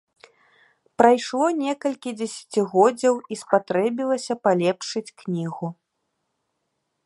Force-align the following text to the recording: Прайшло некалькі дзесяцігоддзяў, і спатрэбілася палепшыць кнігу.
Прайшло 1.01 1.45
некалькі 1.65 2.13
дзесяцігоддзяў, 2.21 3.15
і 3.35 3.39
спатрэбілася 3.43 4.33
палепшыць 4.47 5.07
кнігу. 5.23 5.67